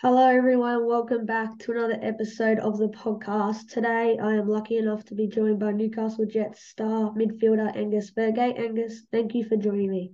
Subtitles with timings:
[0.00, 0.86] Hello, everyone.
[0.86, 3.66] Welcome back to another episode of the podcast.
[3.68, 8.60] Today, I am lucky enough to be joined by Newcastle Jets star midfielder Angus Thurgate.
[8.60, 10.12] Angus, thank you for joining me.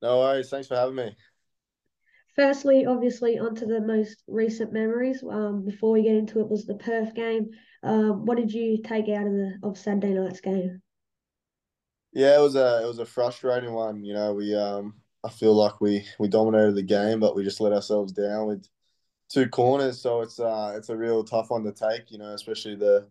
[0.00, 0.48] No worries.
[0.48, 1.14] Thanks for having me.
[2.34, 5.22] Firstly, obviously, onto the most recent memories.
[5.22, 7.50] Um, before we get into it, was the Perth game.
[7.82, 10.80] Um, what did you take out of the of Saturday night's game?
[12.14, 14.02] Yeah, it was a it was a frustrating one.
[14.02, 17.60] You know, we um I feel like we we dominated the game, but we just
[17.60, 18.66] let ourselves down with
[19.28, 20.00] two corners.
[20.00, 22.10] So it's uh it's a real tough one to take.
[22.10, 23.08] You know, especially the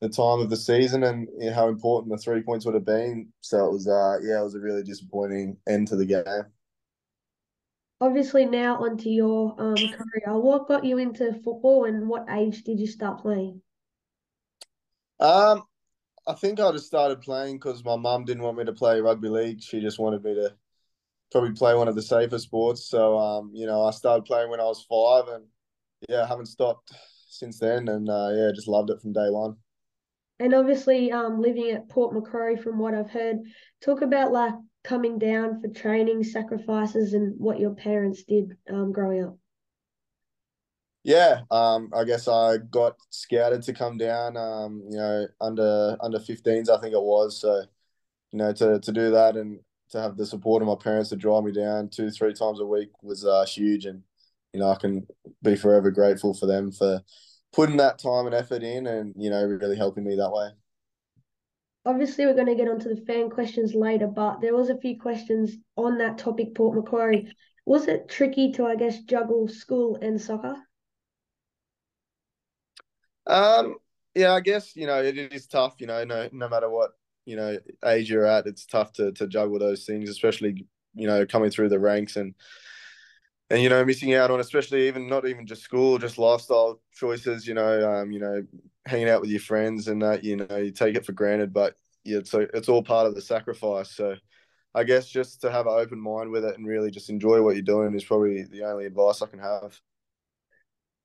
[0.00, 2.84] the time of the season and you know, how important the three points would have
[2.86, 3.28] been.
[3.40, 6.24] So it was uh yeah, it was a really disappointing end to the game.
[8.00, 10.38] Obviously, now onto your um career.
[10.38, 13.60] What got you into football, and what age did you start playing?
[15.20, 15.64] Um,
[16.26, 19.28] I think I just started playing because my mum didn't want me to play rugby
[19.28, 19.62] league.
[19.62, 20.54] She just wanted me to
[21.30, 22.88] probably play one of the safer sports.
[22.88, 25.44] So um, you know, I started playing when I was five, and
[26.08, 26.92] yeah, I haven't stopped
[27.28, 27.88] since then.
[27.88, 29.56] And uh, yeah, just loved it from day one.
[30.38, 33.38] And obviously, um, living at Port Macquarie, from what I've heard,
[33.82, 39.24] talk about like coming down for training, sacrifices, and what your parents did um, growing
[39.24, 39.36] up.
[41.02, 44.36] Yeah, um, I guess I got scouted to come down.
[44.36, 47.40] Um, you know, under under 15s, I think it was.
[47.40, 47.62] So,
[48.32, 49.60] you know, to to do that and
[49.90, 52.66] to have the support of my parents to drive me down two, three times a
[52.66, 53.86] week was uh, huge.
[53.86, 54.02] And,
[54.52, 55.06] you know, I can
[55.42, 57.00] be forever grateful for them for
[57.52, 60.50] putting that time and effort in and, you know, really helping me that way.
[61.86, 65.00] Obviously, we're going to get onto the fan questions later, but there was a few
[65.00, 67.32] questions on that topic, Port Macquarie.
[67.64, 70.56] Was it tricky to, I guess, juggle school and soccer?
[73.26, 73.76] Um,
[74.14, 76.90] yeah, I guess, you know, it is tough, you know, no, no matter what
[77.24, 81.26] you know age you're at, it's tough to to juggle those things, especially you know
[81.26, 82.34] coming through the ranks and
[83.50, 87.46] and you know missing out on especially even not even just school, just lifestyle choices.
[87.46, 88.44] You know, um, you know,
[88.86, 90.24] hanging out with your friends and that.
[90.24, 91.74] You know, you take it for granted, but
[92.04, 93.90] yeah, so it's all part of the sacrifice.
[93.90, 94.16] So.
[94.72, 97.56] I guess just to have an open mind with it and really just enjoy what
[97.56, 99.76] you're doing is probably the only advice I can have.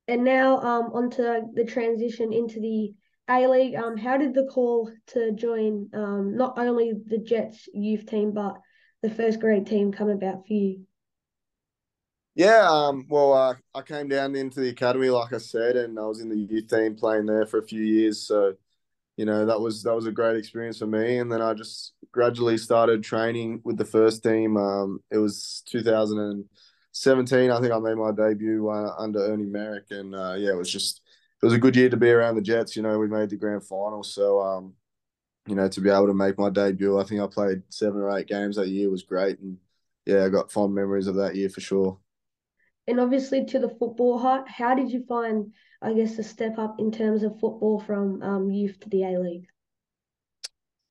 [0.08, 2.94] And now um onto the transition into the
[3.30, 8.06] a League, um, how did the call to join um, not only the Jets youth
[8.06, 8.60] team but
[9.02, 10.86] the first grade team come about for you?
[12.36, 16.06] Yeah, um, well, uh, I came down into the academy, like I said, and I
[16.06, 18.28] was in the youth team playing there for a few years.
[18.28, 18.56] So,
[19.16, 21.20] you know, that was that was a great experience for me.
[21.20, 24.58] And then I just gradually started training with the first team.
[24.58, 27.52] Um, it was 2017.
[27.52, 30.72] I think I made my debut uh, under Ernie Merrick, and uh, yeah, it was
[30.72, 31.02] just
[31.46, 32.76] it was a good year to be around the Jets.
[32.76, 34.74] You know, we made the grand final, so um,
[35.46, 38.18] you know, to be able to make my debut, I think I played seven or
[38.18, 39.58] eight games that year was great, and
[40.08, 42.00] yeah, I got fond memories of that year for sure.
[42.88, 45.54] And obviously, to the football heart, how did you find,
[45.84, 49.20] I guess, the step up in terms of football from um, youth to the A
[49.20, 49.46] League?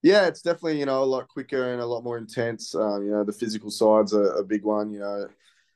[0.03, 2.73] Yeah, it's definitely you know a lot quicker and a lot more intense.
[2.73, 4.89] Um, you know, the physical side's a, a big one.
[4.93, 5.27] You know,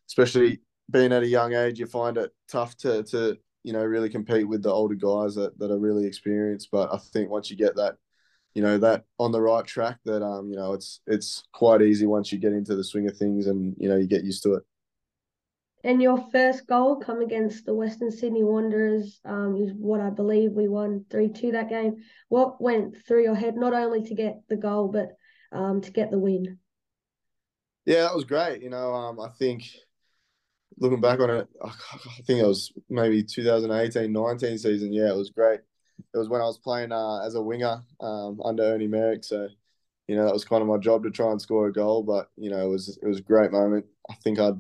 [0.08, 4.10] especially being at a young age, you find it tough to to you know, really
[4.10, 6.70] compete with the older guys that, that are really experienced.
[6.72, 7.96] But I think once you get that,
[8.54, 12.06] you know, that on the right track, that um, you know, it's it's quite easy
[12.06, 14.54] once you get into the swing of things and you know you get used to
[14.54, 14.64] it.
[15.84, 20.52] And your first goal come against the Western Sydney Wanderers um, is what I believe
[20.52, 22.04] we won three two that game.
[22.28, 25.16] What went through your head not only to get the goal but
[25.52, 26.60] um, to get the win?
[27.86, 28.62] Yeah, that was great.
[28.62, 29.64] You know, um, I think
[30.80, 31.72] looking back on it, I
[32.24, 34.94] think it was maybe 2018 19 season.
[34.94, 35.60] Yeah, it was great.
[36.14, 39.24] It was when I was playing uh, as a winger um, under Ernie Merrick.
[39.24, 39.50] So,
[40.08, 42.04] you know, that was kind of my job to try and score a goal.
[42.04, 43.86] But, you know, it was it was a great moment.
[44.10, 44.60] I think I'd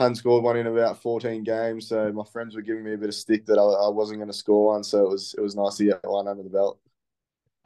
[0.00, 1.86] hadn't scored one in about 14 games.
[1.86, 4.30] So my friends were giving me a bit of stick that I, I wasn't going
[4.30, 4.82] to score one.
[4.82, 6.80] So it was it was nice to get one under the belt.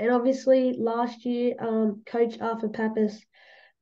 [0.01, 3.25] And obviously, last year, um, Coach Arthur Papas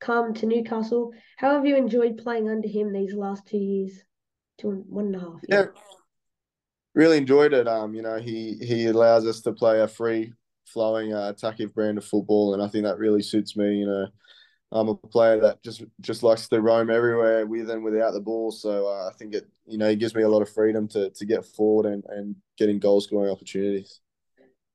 [0.02, 1.12] come to Newcastle.
[1.36, 4.02] How have you enjoyed playing under him these last two years,
[4.58, 5.40] two one and a half?
[5.48, 5.64] Yeah,
[6.94, 7.68] really enjoyed it.
[7.68, 10.32] Um, you know, he he allows us to play a free
[10.66, 13.76] flowing uh, attacking brand of football, and I think that really suits me.
[13.76, 14.06] You know,
[14.72, 18.50] I'm a player that just just likes to roam everywhere with and without the ball.
[18.50, 21.10] So uh, I think it you know it gives me a lot of freedom to
[21.10, 24.00] to get forward and and getting goal scoring opportunities.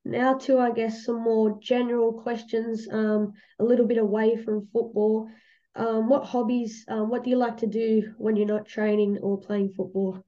[0.08, 5.28] Now to, I guess, some more general questions, um, a little bit away from football.
[5.74, 9.38] Um, what hobbies, um, what do you like to do when you're not training or
[9.38, 10.24] playing football?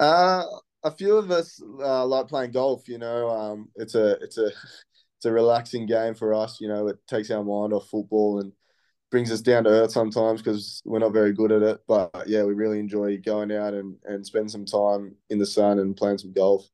[0.00, 0.44] Uh,
[0.82, 2.88] a few of us uh, like playing golf.
[2.88, 4.46] You know, um, it's a it's a
[5.16, 6.60] it's a relaxing game for us.
[6.60, 8.52] You know, it takes our mind off football and
[9.12, 11.80] brings us down to earth sometimes because we're not very good at it.
[11.86, 15.78] But yeah, we really enjoy going out and, and spend some time in the sun
[15.78, 16.66] and playing some golf.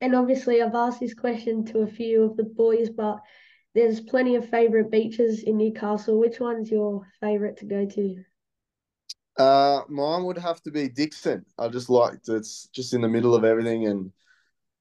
[0.00, 3.20] And obviously, I've asked this question to a few of the boys, but
[3.74, 6.18] there's plenty of favourite beaches in Newcastle.
[6.18, 8.24] Which one's your favourite to go to?
[9.36, 11.44] Uh, mine would have to be Dixon.
[11.58, 14.12] I just like it's just in the middle of everything, and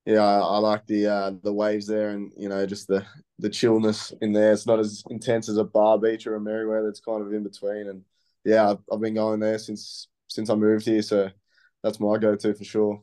[0.05, 3.05] yeah, I, I like the uh, the waves there, and you know just the
[3.39, 4.51] the chillness in there.
[4.51, 6.89] It's not as intense as a bar beach or a Merewether.
[6.89, 8.03] It's kind of in between, and
[8.43, 11.29] yeah, I've, I've been going there since since I moved here, so
[11.83, 13.01] that's my go to for sure.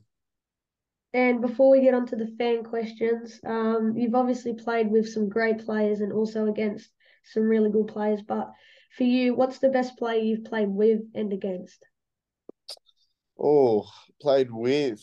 [1.17, 5.31] And before we get on to the fan questions, um, you've obviously played with some
[5.31, 6.91] great players and also against
[7.33, 8.21] some really good players.
[8.21, 8.53] But
[8.99, 11.83] for you, what's the best player you've played with and against?
[13.43, 13.89] Oh,
[14.21, 15.01] played with.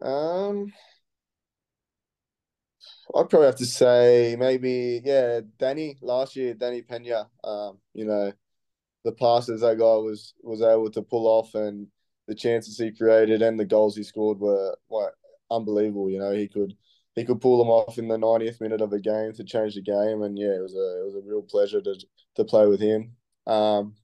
[0.00, 0.72] Um,
[3.14, 7.28] I'd probably have to say maybe yeah, Danny last year, Danny Pena.
[7.44, 8.32] Um, you know,
[9.04, 11.88] the passes that guy was was able to pull off and
[12.28, 15.12] the chances he created and the goals he scored were like
[15.50, 16.10] unbelievable.
[16.10, 16.74] You know, he could
[17.16, 19.82] he could pull them off in the 90th minute of a game to change the
[19.82, 21.96] game, and yeah, it was a it was a real pleasure to
[22.36, 23.16] to play with him.
[23.46, 23.94] Um,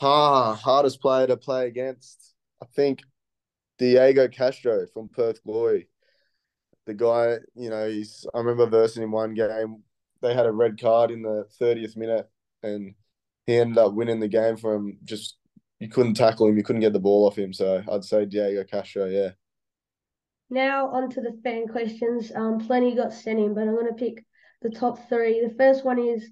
[0.00, 3.00] ah, hardest player to play against, I think,
[3.78, 5.88] Diego Castro from Perth Glory.
[6.86, 8.26] The guy, you know, he's.
[8.34, 9.82] I remember versing in one game.
[10.20, 12.28] They had a red card in the 30th minute,
[12.62, 12.94] and
[13.46, 14.98] he ended up winning the game for him.
[15.04, 15.36] Just
[15.84, 17.52] you couldn't tackle him, you couldn't get the ball off him.
[17.52, 19.32] So I'd say Diego Castro, yeah.
[20.48, 22.32] Now on to the fan questions.
[22.34, 24.24] Um, plenty got sent in, but I'm going to pick
[24.62, 25.46] the top three.
[25.46, 26.30] The first one is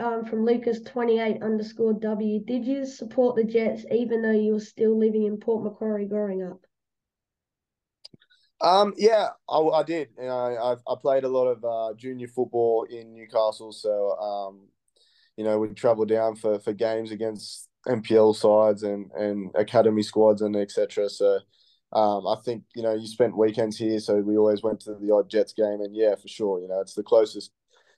[0.00, 2.44] um, from Lucas28 underscore W.
[2.44, 6.42] Did you support the Jets even though you were still living in Port Macquarie growing
[6.42, 6.66] up?
[8.60, 10.08] Um, yeah, I, I did.
[10.18, 14.66] You know, I, I played a lot of uh, junior football in Newcastle, so um,
[15.36, 20.42] you know, we travel down for, for games against NPL sides and, and academy squads
[20.42, 21.08] and etc.
[21.08, 21.40] So
[21.92, 25.12] um, I think you know you spent weekends here, so we always went to the
[25.12, 27.52] odd Jets game, and yeah, for sure, you know it's the closest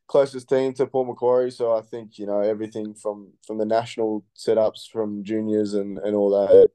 [0.07, 1.51] closest team to Port Macquarie.
[1.51, 6.17] So I think you know everything from from the national setups, from juniors and and
[6.17, 6.69] all that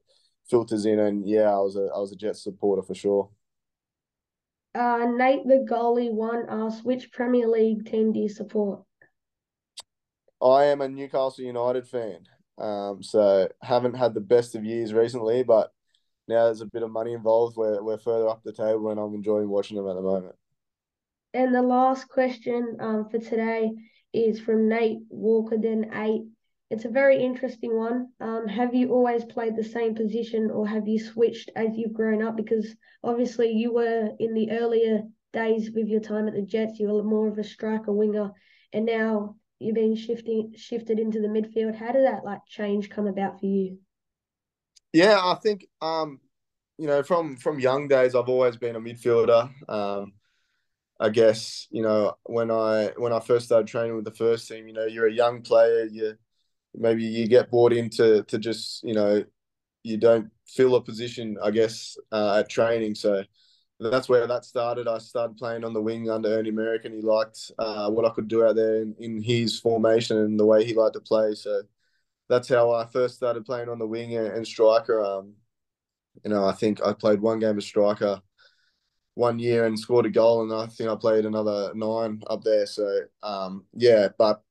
[0.48, 3.30] filters in, and yeah, I was a I was a Jets supporter for sure.
[4.74, 8.82] Uh, Nate the goalie one asks, which Premier League team do you support?
[10.40, 12.20] I am a Newcastle United fan.
[12.60, 15.72] Um, so haven't had the best of years recently, but
[16.28, 17.56] now there's a bit of money involved.
[17.56, 20.34] We're we're further up the table, and I'm enjoying watching them at the moment.
[21.32, 23.70] And the last question um, for today
[24.12, 26.22] is from Nate Walker, then eight.
[26.70, 28.08] It's a very interesting one.
[28.20, 32.22] Um, have you always played the same position, or have you switched as you've grown
[32.22, 32.36] up?
[32.36, 35.02] Because obviously you were in the earlier
[35.32, 38.30] days with your time at the Jets, you were more of a striker winger,
[38.72, 41.76] and now you're being shifting shifted into the midfield.
[41.76, 43.78] How did that like change come about for you?
[44.92, 46.18] Yeah, I think um,
[46.78, 49.50] you know, from from young days, I've always been a midfielder.
[49.68, 50.14] Um,
[50.98, 54.66] I guess you know when I when I first started training with the first team,
[54.66, 55.84] you know, you're a young player.
[55.84, 56.14] You
[56.74, 59.22] maybe you get brought into to just you know
[59.82, 61.36] you don't fill a position.
[61.42, 63.24] I guess uh, at training, so
[63.80, 64.86] that's where that started.
[64.86, 68.10] I started playing on the wing under Ernie Merrick, and he liked uh, what I
[68.10, 71.34] could do out there in, in, his formation and the way he liked to play.
[71.34, 71.62] So
[72.28, 75.02] that's how I first started playing on the wing and, and striker.
[75.02, 75.34] Um,
[76.24, 78.20] you know, I think I played one game of striker
[79.14, 82.66] one year and scored a goal, and I think I played another nine up there.
[82.66, 84.42] So um, yeah, but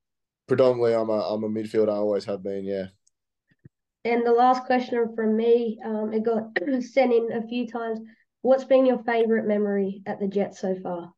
[0.47, 1.89] predominantly I'm a I'm a midfielder.
[1.89, 2.65] I always have been.
[2.65, 2.85] Yeah.
[4.05, 7.99] And the last question from me, um, it got sent in a few times.
[8.41, 11.13] What's been your favourite memory at the Jets so far?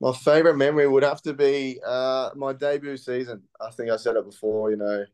[0.00, 3.42] My favourite memory would have to be uh, my debut season.
[3.60, 5.04] I think I said it before, you know,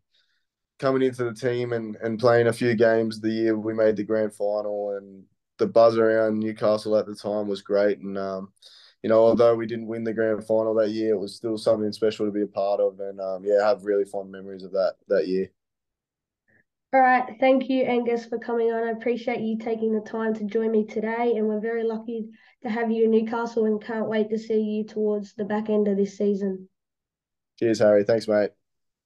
[0.79, 4.05] coming into the team and, and playing a few games the year we made the
[4.05, 5.25] grand final and
[5.59, 7.99] the buzz around Newcastle at the time was great.
[7.99, 8.53] And, um,
[9.03, 11.93] you know, although we didn't win the grand final that year, it was still something
[11.93, 13.01] special to be a part of.
[13.01, 15.51] And, um, yeah, I have really fond memories of that that year.
[16.93, 17.37] All right.
[17.41, 18.85] Thank you, Angus, for coming on.
[18.87, 21.35] I appreciate you taking the time to join me today.
[21.37, 22.29] And we're very lucky
[22.63, 25.89] to have you in Newcastle and can't wait to see you towards the back end
[25.89, 26.69] of this season.
[27.59, 28.05] Cheers, Harry.
[28.05, 28.56] Thanks, mate.